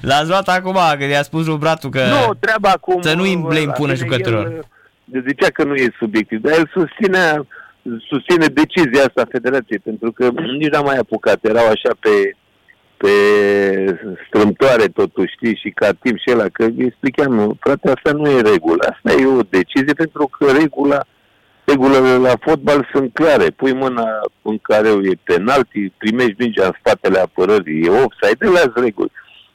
l-ați 0.00 0.28
luat 0.28 0.48
acum, 0.48 0.78
că 0.98 1.04
i-a 1.04 1.22
spus 1.22 1.46
lui 1.46 1.56
Bratu 1.56 1.88
că 1.88 1.98
nu, 1.98 2.34
treaba 2.34 2.68
acum, 2.68 3.00
să 3.00 3.14
nu 3.14 3.22
îi 3.22 3.46
le 3.48 3.60
impună 3.60 3.94
jucătorilor. 3.94 4.68
Zicea 5.28 5.50
că 5.52 5.64
nu 5.64 5.74
e 5.74 5.96
subiectiv, 5.98 6.40
dar 6.40 6.52
el 6.52 6.70
susține, 6.72 7.40
susține 8.08 8.46
decizia 8.46 9.04
asta 9.06 9.20
a 9.22 9.30
Federației, 9.30 9.78
pentru 9.78 10.12
că 10.12 10.30
nici 10.58 10.70
n-am 10.70 10.84
mai 10.84 10.96
apucat, 10.96 11.38
erau 11.44 11.66
așa 11.66 11.90
pe, 12.00 12.36
pe 12.96 13.14
strâmtoare 14.26 14.84
totuși, 14.84 15.32
știi, 15.32 15.60
și 15.62 15.70
ca 15.70 15.88
timp 15.92 16.18
și 16.18 16.30
ăla, 16.32 16.46
că 16.52 16.62
îi 16.64 16.84
expliceam, 16.86 17.34
nu, 17.34 17.56
frate, 17.60 17.90
asta 17.90 18.12
nu 18.12 18.30
e 18.30 18.40
regulă, 18.40 18.84
asta 18.92 19.20
e 19.20 19.26
o 19.26 19.42
decizie 19.42 19.92
pentru 19.92 20.30
că 20.38 20.46
regula 20.60 21.00
regulile 21.64 22.16
la 22.16 22.34
fotbal 22.40 22.88
sunt 22.92 23.12
clare. 23.12 23.50
Pui 23.50 23.72
mâna 23.72 24.06
în 24.42 24.58
care 24.58 24.88
e 24.88 25.18
penalti, 25.22 25.92
primești 25.96 26.34
mingea 26.38 26.66
în 26.66 26.72
spatele 26.78 27.18
apărării, 27.18 27.84
e 27.84 27.88
offside, 27.88 28.36
de 28.38 28.46
la 28.46 28.82
reguli. 28.82 29.12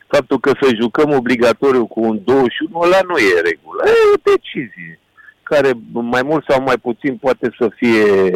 Faptul 0.07 0.39
că 0.39 0.51
să 0.61 0.75
jucăm 0.81 1.11
obligatoriu 1.11 1.85
cu 1.85 2.01
un 2.01 2.19
21, 2.23 2.79
ăla 2.79 2.99
nu 3.07 3.17
e 3.17 3.41
regulă. 3.43 3.83
E 3.85 4.13
o 4.13 4.31
decizie 4.33 4.99
care 5.43 5.71
mai 5.91 6.21
mult 6.21 6.45
sau 6.47 6.61
mai 6.61 6.77
puțin 6.77 7.17
poate 7.17 7.49
să 7.59 7.69
fie, 7.75 8.31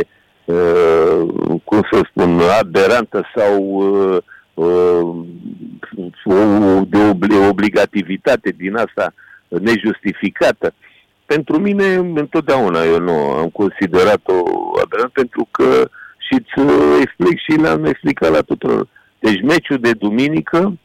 uh, 0.46 1.25
cum 1.63 1.82
să 1.92 2.01
spun, 2.10 2.39
aberantă 2.60 3.30
sau 3.36 3.62
uh, 3.63 4.18
uh, 4.53 5.25
de 7.27 7.48
obligativitate 7.50 8.50
din 8.58 8.75
asta 8.75 9.13
nejustificată. 9.48 10.74
Pentru 11.34 11.60
mine, 11.60 11.96
întotdeauna 11.96 12.84
eu 12.84 13.00
nu 13.00 13.12
am 13.12 13.50
considerat-o 13.50 14.34
aberant 14.84 15.12
pentru 15.12 15.48
că 15.52 15.90
și 16.18 16.34
îți 16.34 17.02
explic 17.02 17.40
și 17.40 17.62
le-am 17.62 17.86
explicat 17.86 18.32
la 18.32 18.42
tuturor. 18.42 18.88
Deci 19.20 19.42
meciul 19.42 19.78
de 19.78 19.92
duminică 19.92 20.78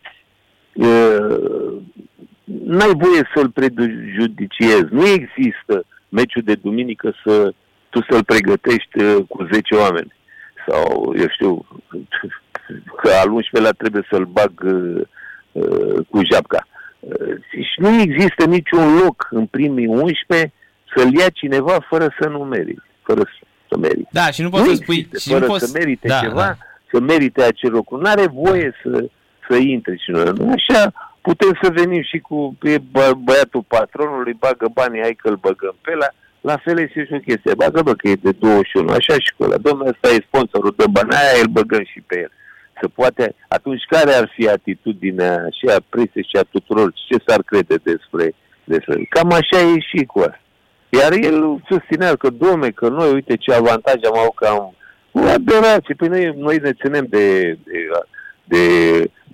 n-ai 2.44 2.92
voie 2.96 3.30
să-l 3.34 3.50
prejudiciezi. 3.50 4.86
Nu 4.90 5.06
există 5.06 5.84
meciul 6.08 6.42
de 6.42 6.54
duminică 6.54 7.14
să 7.24 7.52
tu 7.90 8.00
să-l 8.10 8.24
pregătești 8.24 9.24
cu 9.28 9.48
10 9.52 9.74
oameni. 9.74 10.12
Sau, 10.68 11.14
eu 11.18 11.28
știu, 11.28 11.66
că 13.02 13.10
al 13.22 13.42
11-lea 13.42 13.76
trebuie 13.76 14.06
să-l 14.10 14.24
bag 14.24 14.52
uh, 14.64 16.04
cu 16.10 16.20
japca. 16.32 16.66
Și 17.50 17.80
nu 17.80 18.00
există 18.00 18.44
niciun 18.44 18.98
loc 18.98 19.28
în 19.30 19.46
primii 19.46 19.86
11 19.86 20.52
să-l 20.94 21.14
ia 21.14 21.28
cineva 21.28 21.86
fără 21.88 22.14
să 22.20 22.28
nu 22.28 22.38
merite. 22.38 22.82
Fără 23.02 23.22
să 23.68 23.76
merite. 23.78 24.08
Da, 24.12 24.30
și 24.30 24.42
nu 24.42 24.48
poți 24.48 24.68
să 24.68 24.74
spui... 24.74 25.08
Și 25.18 25.28
fără 25.28 25.40
nu 25.40 25.46
poți... 25.46 25.64
să 25.64 25.78
merite 25.78 26.08
da, 26.08 26.18
ceva, 26.18 26.34
da. 26.34 26.56
să 26.90 27.00
merite 27.00 27.42
acel 27.42 27.70
loc. 27.70 27.90
Nu 27.90 28.10
are 28.10 28.26
voie 28.26 28.74
să, 28.82 29.08
să 29.48 29.56
intre 29.56 29.96
și 29.96 30.10
noi. 30.10 30.32
Nu 30.36 30.52
așa 30.52 30.92
putem 31.20 31.58
să 31.62 31.70
venim 31.70 32.02
și 32.02 32.18
cu 32.18 32.56
e 32.62 32.78
bă, 32.78 33.12
băiatul 33.18 33.64
patronului, 33.68 34.32
bagă 34.32 34.68
banii, 34.72 35.00
hai 35.00 35.14
că-l 35.22 35.36
băgăm 35.36 35.76
pe 35.80 35.94
la 35.94 36.08
la 36.40 36.56
fel 36.56 36.78
este 36.78 37.04
și 37.04 37.12
o 37.12 37.18
chestie. 37.18 37.54
Bagă, 37.54 37.82
bă, 37.82 37.94
că 37.94 38.08
e 38.08 38.14
de 38.14 38.32
21, 38.32 38.88
așa 38.88 39.12
și 39.12 39.32
cu 39.36 39.42
ăla. 39.42 39.56
Domnul 39.56 39.86
ăsta 39.86 40.08
e 40.08 40.26
sponsorul, 40.26 40.74
dă 40.76 40.84
bani, 40.90 41.10
aia 41.10 41.40
îl 41.42 41.50
băgăm 41.50 41.84
și 41.84 42.00
pe 42.06 42.18
el 42.18 42.30
să 42.80 42.88
poate, 42.88 43.34
atunci 43.48 43.82
care 43.88 44.12
ar 44.12 44.32
fi 44.34 44.48
atitudinea 44.48 45.46
și 45.50 45.66
a 45.76 45.80
presei 45.88 46.28
și 46.30 46.36
a 46.36 46.42
tuturor, 46.42 46.92
ce 46.92 47.16
s-ar 47.26 47.42
crede 47.42 47.76
despre, 47.82 48.34
despre 48.64 49.06
Cam 49.08 49.32
așa 49.32 49.60
e 49.60 49.80
și 49.80 50.04
cu 50.04 50.18
asta. 50.18 50.40
Iar 50.88 51.12
el 51.12 51.62
susținea 51.68 52.14
că, 52.14 52.30
domne, 52.30 52.70
că 52.70 52.88
noi, 52.88 53.12
uite 53.12 53.36
ce 53.36 53.52
avantaj 53.52 53.94
am 54.04 54.18
avut 54.18 54.34
că 54.34 54.46
am 54.46 54.74
o 55.12 55.20
aberație. 55.20 55.94
Păi 55.94 56.08
noi, 56.08 56.34
noi 56.36 56.56
ne 56.56 56.72
ținem 56.72 57.06
de, 57.08 57.58
de, 57.64 57.78
de 58.44 58.62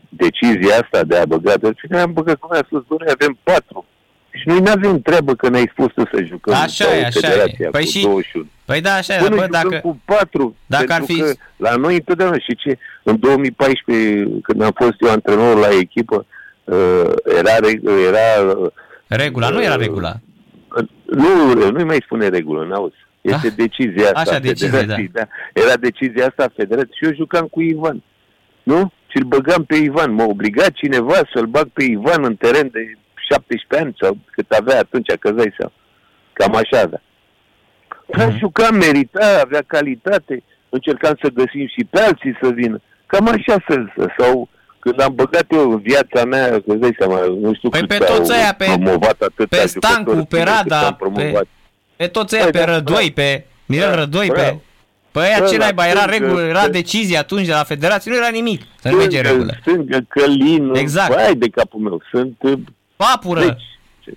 decizia 0.09 0.75
asta 0.83 1.05
de 1.05 1.17
a 1.17 1.27
băga, 1.27 1.57
dar 1.57 1.75
noi 1.89 2.01
am 2.01 2.13
băgat, 2.13 2.37
cum 2.37 2.51
a 2.53 2.57
spus, 2.57 2.83
noi 2.89 3.09
avem 3.13 3.39
patru 3.43 3.87
și 4.35 4.49
noi 4.49 4.59
nu 4.59 4.71
avem 4.71 5.01
treabă 5.01 5.35
că 5.35 5.49
ne-ai 5.49 5.71
spus 5.73 5.93
să 5.95 6.23
jucăm 6.25 6.55
așa 6.55 6.97
e, 6.97 7.05
așa 7.05 7.29
e. 7.59 7.69
Păi 7.71 7.87
și, 7.87 8.03
21. 8.03 8.47
Păi 8.65 8.81
da, 8.81 8.95
așa 8.95 9.15
e. 9.15 9.29
Păi 9.29 9.49
dacă, 9.51 9.81
cu 9.83 10.01
4, 10.05 10.57
dacă 10.67 10.93
ar 10.93 11.03
fi... 11.03 11.19
că 11.19 11.33
la 11.57 11.75
noi 11.75 11.95
întotdeauna, 11.95 12.39
și 12.39 12.55
ce, 12.57 12.79
în 13.03 13.19
2014, 13.19 14.29
când 14.43 14.63
am 14.63 14.73
fost 14.75 14.95
eu 14.99 15.11
antrenor 15.11 15.59
la 15.59 15.69
echipă, 15.81 16.27
uh, 16.65 17.13
era, 17.39 17.51
era 18.09 18.53
uh, 18.59 18.71
Regula, 19.07 19.47
uh, 19.47 19.53
nu 19.53 19.63
era 19.63 19.77
regula. 19.77 20.15
Uh, 20.77 20.89
nu, 21.05 21.71
nu 21.71 21.85
mai 21.85 22.03
spune 22.05 22.29
regulă, 22.29 22.65
n-auzi. 22.65 22.97
Este 23.21 23.47
ah, 23.47 23.53
decizia 23.57 24.11
asta. 24.13 24.31
Așa, 24.31 24.39
decizie, 24.39 24.83
da. 24.83 24.97
da. 25.13 25.27
Era 25.53 25.77
decizia 25.77 26.27
asta 26.27 26.45
a 26.45 26.53
federației 26.57 26.97
și 26.97 27.05
eu 27.05 27.15
jucam 27.15 27.47
cu 27.47 27.61
Ivan. 27.61 28.03
Nu? 28.63 28.93
Și 29.07 29.17
îl 29.17 29.25
băgam 29.25 29.65
pe 29.65 29.75
Ivan. 29.75 30.13
Mă 30.13 30.23
obliga 30.23 30.69
cineva 30.69 31.15
să-l 31.35 31.47
bag 31.47 31.69
pe 31.69 31.85
Ivan 31.85 32.25
în 32.25 32.37
teren 32.37 32.69
de 32.73 32.97
17 33.31 33.77
ani 33.77 33.97
sau 34.01 34.17
cât 34.31 34.51
avea 34.51 34.79
atunci, 34.79 35.15
că 35.21 35.29
îți 35.29 35.55
seama. 35.57 35.73
Cam 36.33 36.55
așa 36.55 36.81
avea. 36.81 37.03
Dar 38.07 38.31
mm-hmm. 38.31 38.39
jucam, 38.39 38.75
merita, 38.75 39.41
avea 39.45 39.63
calitate, 39.67 40.43
încercam 40.69 41.19
să 41.23 41.29
găsim 41.29 41.67
și 41.67 41.85
pe 41.91 42.01
alții 42.01 42.39
să 42.43 42.49
vină. 42.51 42.81
Cam 43.07 43.29
așa 43.29 43.57
să, 43.69 43.85
sau 44.19 44.49
când 44.79 45.01
am 45.01 45.15
băgat 45.15 45.47
eu 45.51 45.71
în 45.71 45.79
viața 45.79 46.25
mea, 46.25 46.49
că 46.49 46.63
îți 46.67 46.79
dai 46.79 46.95
seama, 46.99 47.21
nu 47.41 47.55
știu 47.55 47.69
păi 47.69 47.81
cât 47.81 47.89
pe 47.89 48.05
toți 48.05 48.33
aia, 48.33 48.55
pe, 48.59 48.65
promovat 48.65 49.21
atâta 49.21 49.57
pe 49.57 49.67
Stancu, 49.67 50.25
pe 50.29 50.43
Rada, 50.43 50.97
pe, 51.15 51.47
pe 51.97 52.07
toți 52.07 52.35
aia, 52.35 52.45
pe 52.45 52.51
păi, 52.51 52.65
da, 52.65 52.75
Rădoi, 52.75 53.13
pe 53.15 53.45
Mirel 53.67 53.89
da, 53.89 53.95
Rădoi, 53.95 54.31
pe... 54.33 54.59
Păi 55.11 55.25
aia 55.25 55.47
ce 55.47 55.57
naiba, 55.57 55.87
era, 55.87 56.05
regulă, 56.05 56.43
era 56.43 56.69
decizie 56.69 57.19
atunci 57.19 57.47
de 57.47 57.53
la 57.53 57.65
federație, 57.65 58.11
nu 58.11 58.17
era 58.17 58.29
nimic 58.29 58.63
să 58.81 58.89
nu 58.89 58.97
merge 58.97 59.21
regulă. 59.21 59.57
Stângă, 59.61 60.05
Călin, 60.09 60.75
exact. 60.75 61.15
Băi, 61.15 61.35
de 61.37 61.49
capul 61.49 61.81
meu, 61.81 62.03
sunt 62.11 62.37
Papură! 62.97 63.41
Deci, 63.41 64.17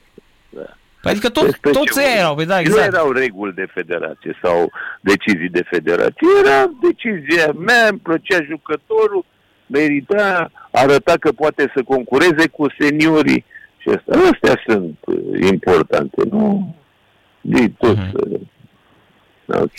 da. 0.50 0.78
Păi 1.02 1.12
adică 1.12 1.30
tot, 1.30 1.60
toți 1.72 2.00
ei 2.00 2.18
erau, 2.18 2.36
păi 2.36 2.46
da, 2.46 2.60
exact. 2.60 2.92
Nu 2.92 2.98
erau 2.98 3.12
reguli 3.12 3.54
de 3.54 3.68
federație 3.74 4.40
sau 4.44 4.72
decizii 5.02 5.50
de 5.50 5.64
federație, 5.70 6.28
era 6.44 6.70
decizia 6.82 7.52
mea, 7.52 7.88
îmi 7.88 8.00
plăcea 8.00 8.44
jucătorul, 8.50 9.26
merita, 9.68 10.52
arăta 10.72 11.14
că 11.20 11.32
poate 11.32 11.72
să 11.76 11.84
concureze 11.84 12.48
cu 12.48 12.66
seniorii 12.80 13.46
și 13.78 13.90
asta. 13.90 14.30
Astea 14.32 14.62
sunt 14.68 14.98
uh, 15.06 15.50
importante, 15.52 16.22
nu? 16.30 16.76
De 17.42 17.72
tot. 17.78 17.98
Uh-huh. 17.98 18.56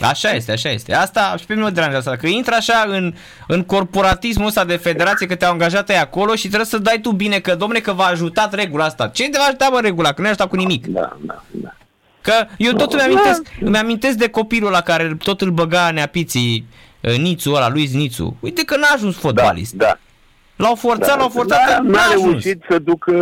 Așa 0.00 0.30
este, 0.30 0.52
așa 0.52 0.68
este. 0.68 0.94
Asta 0.94 1.34
și 1.38 1.46
pe 1.46 1.52
mine 1.52 1.64
mă 1.64 1.70
deranjează 1.70 2.10
asta, 2.10 2.20
că 2.20 2.26
intră 2.26 2.54
așa 2.54 2.84
în, 2.88 3.14
în 3.46 3.62
corporatismul 3.64 4.46
ăsta 4.46 4.64
de 4.64 4.76
federație 4.76 5.26
că 5.26 5.34
te-au 5.34 5.52
angajat 5.52 5.88
ai 5.88 6.00
acolo 6.00 6.34
și 6.34 6.46
trebuie 6.46 6.64
să 6.64 6.78
dai 6.78 6.98
tu 7.02 7.10
bine 7.10 7.38
că, 7.38 7.54
domne, 7.54 7.78
că 7.78 7.92
v-a 7.92 8.04
ajutat 8.04 8.54
regula 8.54 8.84
asta. 8.84 9.08
Ce 9.08 9.28
te 9.28 9.38
va 9.38 9.44
ajuta, 9.44 9.68
mă, 9.68 9.80
regula? 9.80 10.08
Că 10.08 10.14
nu 10.20 10.24
ai 10.24 10.30
ajutat 10.30 10.48
cu 10.48 10.56
nimic. 10.56 10.86
Da, 10.86 11.16
da, 11.20 11.42
da. 11.50 11.74
Că 12.20 12.46
eu 12.58 12.72
tot 12.72 12.92
îmi 12.92 13.02
amintesc, 13.02 13.42
îmi 13.60 13.76
amintesc 13.76 14.16
de 14.16 14.28
copilul 14.28 14.70
la 14.70 14.80
care 14.80 15.16
tot 15.22 15.40
îl 15.40 15.50
băga 15.50 15.90
neapiții 15.90 16.66
uh, 17.00 17.16
Nițu 17.16 17.52
ăla, 17.52 17.68
lui 17.68 17.90
Nițu. 17.92 18.36
Uite 18.40 18.64
că 18.64 18.76
n-a 18.76 18.92
ajuns 18.94 19.16
fotbalist. 19.16 19.72
Da, 19.74 19.84
da. 19.84 19.98
L-au 20.64 20.74
forțat, 20.74 21.08
da, 21.08 21.16
l-au 21.16 21.28
forțat, 21.28 21.66
da, 21.68 21.78
n-a, 21.78 21.90
n-a 21.90 22.12
reușit 22.12 22.62
să 22.70 22.78
ducă, 22.78 23.14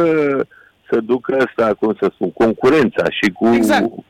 să 0.91 1.01
ducă 1.01 1.37
asta, 1.47 1.75
cum 1.79 1.97
să 2.01 2.11
spun, 2.15 2.33
concurența 2.33 3.05
și 3.11 3.31
cu 3.33 3.49
exact 3.55 3.85
uh, 3.85 4.05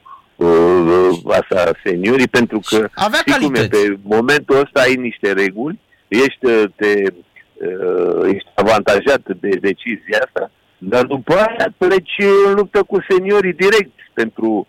asta 1.29 1.71
seniorii, 1.85 2.29
pentru 2.29 2.61
că 2.69 2.89
Avea 2.95 3.23
cum 3.41 3.55
e, 3.55 3.67
pe 3.67 3.99
momentul 4.03 4.61
ăsta 4.65 4.81
ai 4.81 4.95
niște 4.95 5.33
reguli, 5.33 5.79
ești, 6.09 6.47
uh, 6.47 6.65
te, 6.77 7.03
uh, 7.03 8.33
ești 8.35 8.49
avantajat 8.55 9.21
de 9.41 9.49
decizia 9.49 10.19
asta, 10.25 10.51
dar 10.79 11.05
după 11.05 11.35
aia 11.35 11.75
treci 11.79 12.19
în 12.47 12.55
luptă 12.55 12.83
cu 12.83 13.05
seniorii 13.09 13.53
direct 13.53 13.99
pentru 14.13 14.67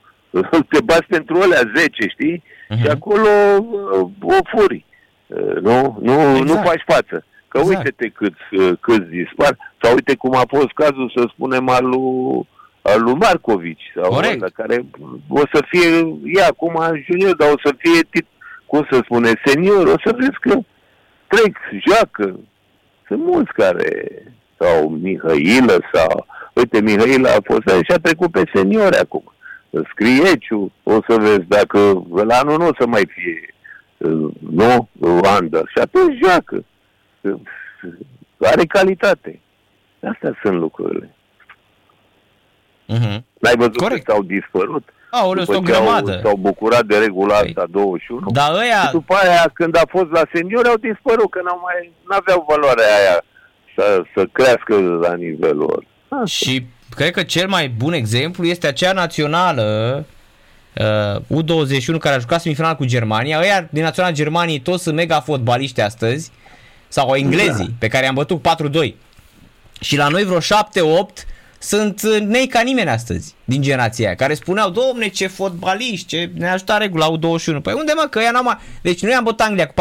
te 0.69 0.81
bați 0.83 1.05
pentru 1.07 1.35
alea 1.35 1.71
10, 1.75 2.07
știi? 2.07 2.43
Uh-huh. 2.43 2.81
Și 2.81 2.87
acolo 2.87 3.29
uh, 3.59 4.09
o 4.21 4.57
furi. 4.57 4.85
Uh, 5.27 5.55
nu, 5.61 5.97
nu, 6.01 6.19
exact. 6.19 6.47
nu 6.47 6.53
faci 6.53 6.83
față. 6.85 7.25
Că 7.47 7.57
exact. 7.57 7.77
uite-te 7.77 8.07
câți, 8.07 8.61
uh, 8.63 8.71
câți 8.79 9.09
dispar. 9.09 9.57
Sau 9.81 9.93
uite 9.93 10.15
cum 10.15 10.35
a 10.35 10.43
fost 10.47 10.71
cazul, 10.73 11.11
să 11.15 11.29
spunem, 11.33 11.69
al 11.69 11.85
lui 11.85 12.47
al 12.55 12.56
lui 12.95 13.13
Marcovici 13.13 13.91
sau 13.95 14.13
ăla, 14.13 14.49
care 14.53 14.85
o 15.27 15.41
să 15.53 15.65
fie, 15.67 16.17
e 16.23 16.43
acum 16.43 17.03
junior, 17.05 17.35
dar 17.35 17.51
o 17.51 17.59
să 17.63 17.75
fie, 17.77 17.99
tit, 18.09 18.25
cum 18.65 18.87
să 18.91 18.99
spune, 19.03 19.31
senior, 19.45 19.87
o 19.87 19.95
să 20.05 20.15
vezi 20.17 20.39
că 20.39 20.59
trec, 21.27 21.57
joacă. 21.87 22.39
Sunt 23.07 23.23
mulți 23.23 23.51
care 23.53 24.23
sau 24.57 24.89
Mihailă 24.89 25.79
sau... 25.93 26.25
Uite, 26.53 26.81
Mihailă 26.81 27.27
a 27.27 27.37
fost 27.43 27.83
și 27.83 27.91
a 27.91 27.97
trecut 27.97 28.31
pe 28.31 28.43
seniori 28.53 28.97
acum. 28.97 29.33
Scrieciu, 29.89 30.71
o 30.83 30.99
să 31.07 31.17
vezi 31.17 31.45
dacă 31.47 32.05
la 32.25 32.37
anul 32.37 32.57
nu 32.57 32.67
o 32.67 32.75
să 32.79 32.87
mai 32.87 33.07
fie, 33.07 33.53
nu, 34.39 34.89
Wanda. 34.99 35.57
Și 35.57 35.77
atunci 35.81 36.17
joacă. 36.23 36.65
Are 38.39 38.65
calitate. 38.65 39.39
Astea 40.11 40.39
sunt 40.41 40.55
lucrurile. 40.55 41.15
Uh-huh. 43.47 43.57
N-ai 43.57 43.67
văzut 43.67 43.77
Corect. 43.77 44.05
că 44.05 44.11
s-au 44.11 44.23
dispărut? 44.23 44.89
Aoleu, 45.09 45.43
o 45.47 45.59
grămadă. 45.59 46.13
Au, 46.13 46.21
s-au 46.23 46.35
bucurat 46.35 46.85
de 46.85 46.97
regula 46.97 47.37
păi. 47.37 47.47
asta 47.47 47.65
21. 47.71 48.29
Da, 48.31 48.51
ăia... 48.53 48.81
Și 48.85 48.91
după 48.91 49.13
aia, 49.13 49.49
când 49.53 49.77
a 49.77 49.83
fost 49.89 50.09
la 50.11 50.21
seniori, 50.33 50.67
au 50.67 50.77
dispărut, 50.77 51.29
că 51.31 51.39
n-au 51.43 51.59
mai, 51.63 51.91
n-aveau 52.09 52.45
valoarea 52.49 52.85
aia 52.99 53.23
să, 53.75 54.03
să 54.15 54.25
crească 54.31 54.75
la 55.01 55.13
nivelul 55.13 55.57
lor. 55.57 55.85
Asta. 56.07 56.25
Și 56.25 56.65
cred 56.95 57.11
că 57.11 57.23
cel 57.23 57.47
mai 57.47 57.67
bun 57.67 57.93
exemplu 57.93 58.45
este 58.45 58.67
acea 58.67 58.91
națională 58.91 60.05
uh, 61.29 61.43
U21 61.43 61.97
care 61.99 62.15
a 62.15 62.19
jucat 62.19 62.41
semifinal 62.41 62.75
cu 62.75 62.85
Germania. 62.85 63.39
Ăia 63.39 63.67
din 63.71 63.83
naționala 63.83 64.13
Germaniei 64.13 64.59
toți 64.59 64.83
sunt 64.83 64.95
mega 64.95 65.19
fotbaliști 65.19 65.81
astăzi 65.81 66.31
sau 66.87 67.15
englezii 67.15 67.65
da. 67.65 67.73
pe 67.79 67.87
care 67.87 68.05
i-am 68.05 68.15
bătut 68.15 68.47
4-2. 68.89 68.93
Și 69.79 69.97
la 69.97 70.07
noi 70.07 70.23
vreo 70.23 70.39
7-8 70.39 70.43
sunt 71.59 72.01
uh, 72.01 72.19
nei 72.19 72.47
ca 72.47 72.61
nimeni 72.61 72.89
astăzi 72.89 73.35
din 73.45 73.61
generația 73.61 74.05
aia, 74.05 74.15
care 74.15 74.33
spuneau, 74.33 74.69
domne, 74.69 75.07
ce 75.07 75.27
fotbaliști, 75.27 76.05
ce 76.05 76.31
ne 76.33 76.49
ajută 76.49 76.75
regula 76.79 77.17
U21. 77.17 77.61
Păi 77.61 77.73
unde 77.73 77.93
mă, 77.95 78.07
că 78.09 78.19
ea 78.19 78.31
n-am 78.31 78.43
mai... 78.43 78.57
Deci 78.81 79.01
noi 79.01 79.13
am 79.13 79.23
bătut 79.23 79.39
Anglia 79.39 79.67
cu 79.67 79.73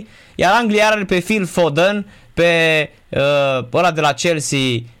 4-2, 0.00 0.04
iar 0.34 0.52
Anglia 0.54 0.86
are 0.86 1.04
pe 1.04 1.20
Phil 1.20 1.46
Foden, 1.46 2.06
pe 2.34 2.90
uh, 3.08 3.66
ăla 3.72 3.90
de 3.90 4.00
la 4.00 4.12
Chelsea, 4.12 4.58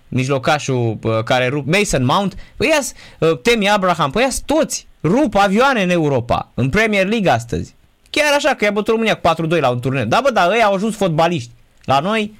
mijlocașul 0.08 0.98
uh, 1.02 1.22
care 1.24 1.48
rup, 1.48 1.66
Mason 1.66 2.04
Mount, 2.04 2.34
păi 2.56 2.68
ia 2.68 2.78
uh, 3.18 3.38
Temi 3.42 3.70
Abraham, 3.70 4.10
păi 4.10 4.22
ia 4.22 4.28
toți, 4.46 4.86
rup 5.02 5.34
avioane 5.34 5.82
în 5.82 5.90
Europa, 5.90 6.50
în 6.54 6.70
Premier 6.70 7.06
League 7.06 7.30
astăzi. 7.30 7.74
Chiar 8.10 8.32
așa 8.36 8.54
că 8.54 8.64
i-a 8.64 8.70
bătut 8.70 8.88
România 8.88 9.14
cu 9.14 9.56
4-2 9.56 9.60
la 9.60 9.68
un 9.68 9.80
turneu. 9.80 10.04
Da, 10.04 10.20
bă, 10.22 10.30
dar 10.30 10.52
ei 10.52 10.62
au 10.62 10.74
ajuns 10.74 10.96
fotbaliști. 10.96 11.50
La 11.84 12.00
noi, 12.00 12.34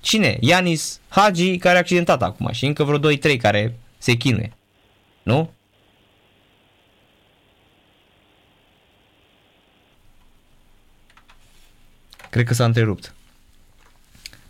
cine? 0.00 0.36
Ianis 0.40 1.00
Hagi, 1.08 1.56
care 1.56 1.76
a 1.76 1.78
accidentat 1.78 2.22
acum 2.22 2.48
și 2.52 2.66
încă 2.66 2.84
vreo 2.84 3.12
2-3 3.16 3.36
care 3.38 3.78
se 3.98 4.12
chinuie. 4.12 4.52
Nu? 5.22 5.50
Cred 12.30 12.46
că 12.46 12.54
s-a 12.54 12.64
întrerupt. 12.64 13.14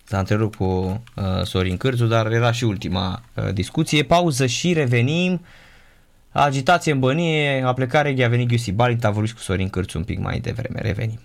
S-a 0.05 0.19
întrerupt 0.19 0.57
cu 0.57 0.65
uh, 0.65 1.43
Sorin 1.43 1.77
Cârțu, 1.77 2.07
dar 2.07 2.33
era 2.33 2.53
și 2.53 2.65
ultima 2.65 3.23
uh, 3.35 3.53
discuție. 3.53 4.03
Pauză 4.03 4.47
și 4.47 4.73
revenim. 4.73 5.45
Agitație 6.31 6.93
în 6.93 6.99
bănie, 6.99 7.63
a 7.63 7.73
plecat 7.73 8.03
regia, 8.03 8.25
a 8.25 8.29
venit 8.29 8.49
Ghiusi 8.49 8.73
Balint, 8.73 9.05
a 9.05 9.11
vorbit 9.11 9.33
cu 9.33 9.41
Sorin 9.41 9.69
Cârțu 9.69 9.99
un 9.99 10.05
pic 10.05 10.19
mai 10.19 10.41
devreme. 10.41 10.81
Revenim. 10.81 11.21